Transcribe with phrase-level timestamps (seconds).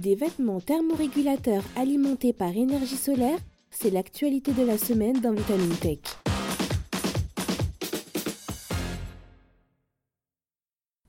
[0.00, 3.38] Des vêtements thermorégulateurs alimentés par énergie solaire,
[3.70, 5.98] c'est l'actualité de la semaine dans Vitamine Tech.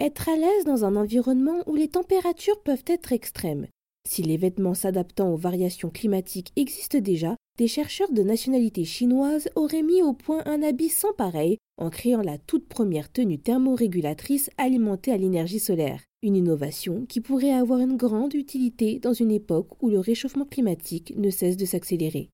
[0.01, 3.67] Être à l'aise dans un environnement où les températures peuvent être extrêmes.
[4.05, 9.83] Si les vêtements s'adaptant aux variations climatiques existent déjà, des chercheurs de nationalité chinoise auraient
[9.83, 15.13] mis au point un habit sans pareil en créant la toute première tenue thermorégulatrice alimentée
[15.13, 16.01] à l'énergie solaire.
[16.23, 21.15] Une innovation qui pourrait avoir une grande utilité dans une époque où le réchauffement climatique
[21.17, 22.29] ne cesse de s'accélérer.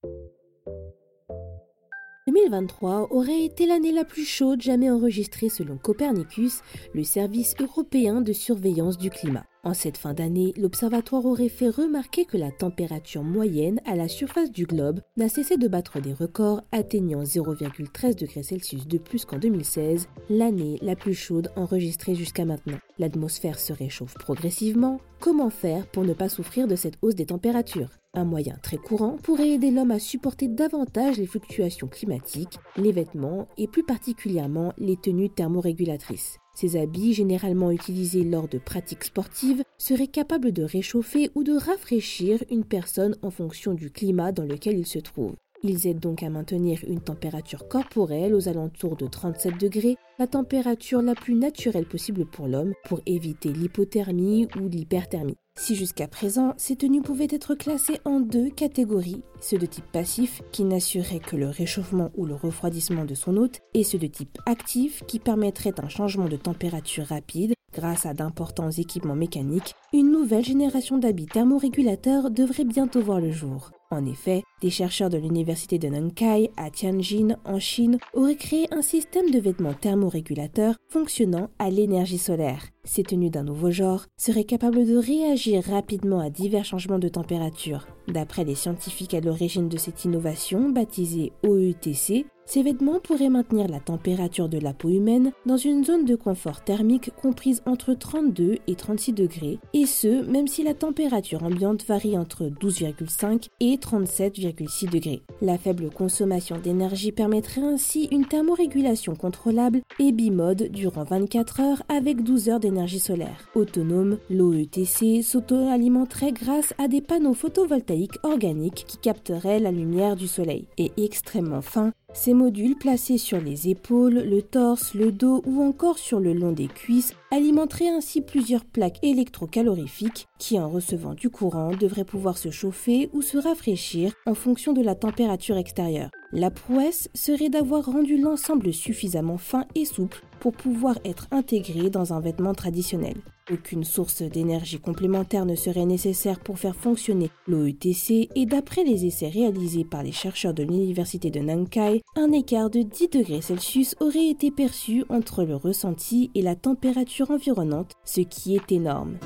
[2.28, 6.60] 2023 aurait été l'année la plus chaude jamais enregistrée selon Copernicus,
[6.94, 9.46] le service européen de surveillance du climat.
[9.64, 14.52] En cette fin d'année, l'observatoire aurait fait remarquer que la température moyenne à la surface
[14.52, 19.40] du globe n'a cessé de battre des records, atteignant 0,13 degrés Celsius de plus qu'en
[19.40, 22.78] 2016, l'année la plus chaude enregistrée jusqu'à maintenant.
[22.98, 25.02] L'atmosphère se réchauffe progressivement.
[25.20, 27.90] Comment faire pour ne pas souffrir de cette hausse des températures?
[28.14, 33.48] Un moyen très courant pourrait aider l'homme à supporter davantage les fluctuations climatiques, les vêtements
[33.58, 36.38] et plus particulièrement les tenues thermorégulatrices.
[36.60, 42.44] Ces habits, généralement utilisés lors de pratiques sportives, seraient capables de réchauffer ou de rafraîchir
[42.50, 45.36] une personne en fonction du climat dans lequel il se trouve.
[45.64, 51.02] Ils aident donc à maintenir une température corporelle aux alentours de 37 degrés, la température
[51.02, 55.38] la plus naturelle possible pour l'homme, pour éviter l'hypothermie ou l'hyperthermie.
[55.58, 60.44] Si jusqu'à présent, ces tenues pouvaient être classées en deux catégories, ceux de type passif
[60.52, 64.38] qui n'assuraient que le réchauffement ou le refroidissement de son hôte, et ceux de type
[64.46, 70.46] actif qui permettraient un changement de température rapide grâce à d'importants équipements mécaniques, une nouvelle
[70.46, 73.72] génération d'habits thermorégulateurs devrait bientôt voir le jour.
[73.90, 78.82] En effet, des chercheurs de l'université de Nankai à Tianjin en Chine auraient créé un
[78.82, 82.66] système de vêtements thermorégulateurs fonctionnant à l'énergie solaire.
[82.84, 87.88] Ces tenues d'un nouveau genre seraient capables de réagir rapidement à divers changements de température.
[88.10, 93.82] D'après les scientifiques à l'origine de cette innovation, baptisée OETC, ces vêtements pourraient maintenir la
[93.82, 98.76] température de la peau humaine dans une zone de confort thermique comprise entre 32 et
[98.76, 105.22] 36 degrés, et ce, même si la température ambiante varie entre 12,5 et 37,6 degrés.
[105.42, 112.24] La faible consommation d'énergie permettrait ainsi une thermorégulation contrôlable et bimode durant 24 heures avec
[112.24, 113.50] 12 heures d'énergie solaire.
[113.56, 120.68] Autonome, l'OETC s'auto-alimenterait grâce à des panneaux photovoltaïques organiques qui capteraient la lumière du soleil.
[120.78, 126.00] Et extrêmement fin, ces modules placés sur les épaules, le torse, le dos ou encore
[126.00, 131.72] sur le long des cuisses alimenteraient ainsi plusieurs plaques électrocalorifiques qui, en recevant du courant,
[131.80, 136.10] devraient pouvoir se chauffer ou se rafraîchir en fonction de la température extérieure.
[136.34, 142.12] La prouesse serait d'avoir rendu l'ensemble suffisamment fin et souple pour pouvoir être intégré dans
[142.14, 143.16] un vêtement traditionnel.
[143.50, 149.30] Aucune source d'énergie complémentaire ne serait nécessaire pour faire fonctionner l'OETC et d'après les essais
[149.30, 154.28] réalisés par les chercheurs de l'université de Nankai, un écart de 10 degrés Celsius aurait
[154.28, 159.18] été perçu entre le ressenti et la température environnante, ce qui est énorme.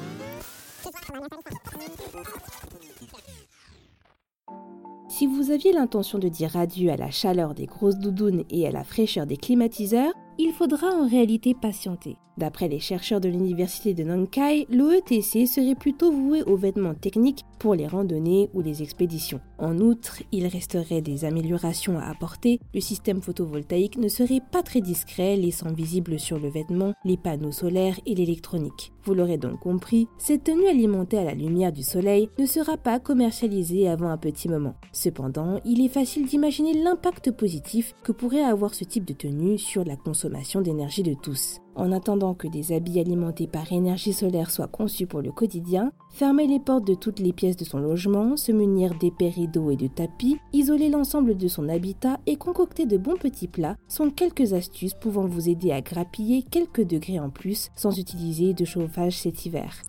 [5.22, 8.72] Si vous aviez l'intention de dire adieu à la chaleur des grosses doudounes et à
[8.72, 12.18] la fraîcheur des climatiseurs, il faudra en réalité patienter.
[12.40, 17.76] D'après les chercheurs de l'université de Nankai, l'OETC serait plutôt voué aux vêtements techniques pour
[17.76, 19.42] les randonnées ou les expéditions.
[19.60, 22.60] En outre, il resterait des améliorations à apporter.
[22.74, 27.52] Le système photovoltaïque ne serait pas très discret, laissant visible sur le vêtement les panneaux
[27.52, 28.92] solaires et l'électronique.
[29.04, 33.00] Vous l'aurez donc compris, cette tenue alimentée à la lumière du soleil ne sera pas
[33.00, 34.76] commercialisée avant un petit moment.
[34.92, 39.84] Cependant, il est facile d'imaginer l'impact positif que pourrait avoir ce type de tenue sur
[39.84, 41.62] la consommation d'énergie de tous.
[41.76, 46.48] En attendant que des habits alimentés par énergie solaire soient conçus pour le quotidien, fermer
[46.48, 49.88] les portes de toutes les pièces de son logement, se munir d'épais rideaux et de
[49.88, 54.94] tapis, isoler l'ensemble de son habitat et concocter de bons petits plats sont quelques astuces
[54.94, 59.82] pouvant vous aider à grappiller quelques degrés en plus sans utiliser de chauffage cet hiver.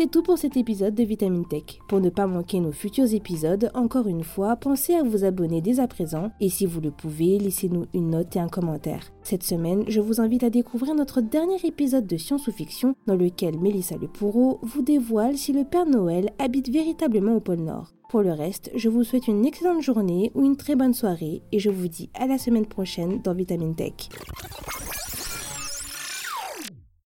[0.00, 1.78] C'est tout pour cet épisode de Vitamine Tech.
[1.86, 5.78] Pour ne pas manquer nos futurs épisodes, encore une fois, pensez à vous abonner dès
[5.78, 9.12] à présent et si vous le pouvez, laissez-nous une note et un commentaire.
[9.22, 13.14] Cette semaine, je vous invite à découvrir notre dernier épisode de Science ou Fiction dans
[13.14, 17.92] lequel Mélissa Le Pourreau vous dévoile si le Père Noël habite véritablement au pôle Nord.
[18.08, 21.58] Pour le reste, je vous souhaite une excellente journée ou une très bonne soirée et
[21.58, 24.08] je vous dis à la semaine prochaine dans Vitamine Tech.